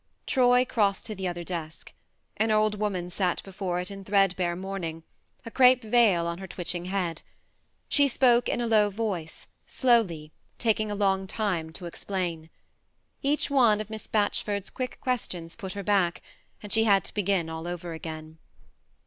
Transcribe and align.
Troy 0.25 0.65
crossed 0.65 1.05
to 1.05 1.13
the 1.13 1.27
other 1.27 1.43
desk. 1.43 1.93
An 2.37 2.49
old 2.49 2.73
woman 2.79 3.11
sat 3.11 3.43
before 3.43 3.79
it 3.79 3.91
in 3.91 4.03
threadbare 4.03 4.55
mourning, 4.55 5.03
a 5.45 5.51
crape 5.51 5.83
veil 5.83 6.25
on 6.25 6.39
her 6.39 6.47
twitching 6.47 6.85
head. 6.85 7.21
She 7.87 8.07
spoke 8.07 8.49
in 8.49 8.59
a 8.61 8.65
low 8.65 8.89
voice, 8.89 9.45
slowly, 9.67 10.31
taking 10.57 10.89
a 10.89 10.95
long 10.95 11.27
time 11.27 11.71
to 11.73 11.85
explain; 11.85 12.49
each 13.21 13.51
one 13.51 13.79
of 13.79 13.91
Miss 13.91 14.07
Batchford's 14.07 14.71
quick 14.71 14.99
questions 15.01 15.55
put 15.55 15.73
her 15.73 15.83
back, 15.83 16.23
and 16.63 16.73
she 16.73 16.85
had 16.85 17.03
to 17.05 17.13
begin 17.13 17.47
all 17.47 17.67
over 17.67 17.93
again. 17.93 18.39